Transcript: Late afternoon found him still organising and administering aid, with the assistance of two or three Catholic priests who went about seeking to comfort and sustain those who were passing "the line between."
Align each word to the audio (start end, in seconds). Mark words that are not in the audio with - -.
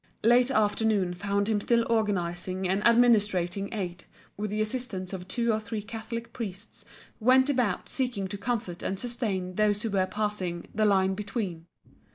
Late 0.23 0.49
afternoon 0.49 1.13
found 1.13 1.47
him 1.47 1.61
still 1.61 1.85
organising 1.87 2.67
and 2.67 2.83
administering 2.87 3.71
aid, 3.71 4.05
with 4.35 4.49
the 4.49 4.59
assistance 4.59 5.13
of 5.13 5.27
two 5.27 5.53
or 5.53 5.59
three 5.59 5.83
Catholic 5.83 6.33
priests 6.33 6.83
who 7.19 7.25
went 7.25 7.51
about 7.51 7.87
seeking 7.87 8.27
to 8.29 8.37
comfort 8.39 8.81
and 8.81 8.99
sustain 8.99 9.53
those 9.57 9.83
who 9.83 9.91
were 9.91 10.07
passing 10.07 10.65
"the 10.73 10.85
line 10.85 11.13
between." 11.13 11.67